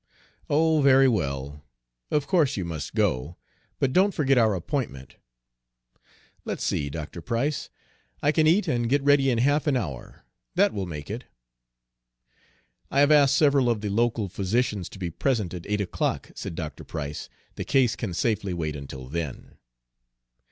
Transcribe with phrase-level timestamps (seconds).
[0.49, 1.63] "Oh, very well;
[2.09, 3.37] of course you must go;
[3.77, 5.17] but don't forget our appointment.
[6.43, 7.21] Let's see, Dr.
[7.21, 7.69] Price,
[8.19, 10.25] I can eat and get ready in half an hour
[10.55, 11.25] that will make it"
[12.89, 16.55] "I have asked several of the local physicians to be present at eight o'clock," said
[16.55, 16.83] Dr.
[16.83, 17.29] Price.
[17.53, 19.59] "The case can safely wait until then."